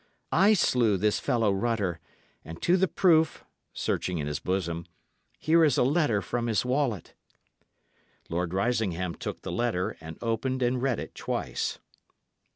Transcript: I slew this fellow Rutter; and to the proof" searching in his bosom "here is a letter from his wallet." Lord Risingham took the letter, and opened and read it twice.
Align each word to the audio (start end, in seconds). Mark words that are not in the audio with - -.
I 0.33 0.55
slew 0.55 0.97
this 0.97 1.19
fellow 1.19 1.51
Rutter; 1.53 1.99
and 2.43 2.59
to 2.63 2.75
the 2.75 2.87
proof" 2.87 3.45
searching 3.71 4.17
in 4.17 4.25
his 4.25 4.39
bosom 4.39 4.87
"here 5.37 5.63
is 5.63 5.77
a 5.77 5.83
letter 5.83 6.23
from 6.23 6.47
his 6.47 6.65
wallet." 6.65 7.13
Lord 8.27 8.51
Risingham 8.51 9.13
took 9.13 9.43
the 9.43 9.51
letter, 9.51 9.97
and 10.01 10.17
opened 10.19 10.63
and 10.63 10.81
read 10.81 10.99
it 10.99 11.13
twice. 11.13 11.77